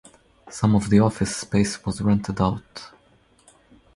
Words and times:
Some 0.49 0.73
of 0.75 0.89
the 0.89 0.97
office 0.99 1.37
space 1.37 1.85
was 1.85 2.01
rented 2.01 2.41
out. 2.41 2.89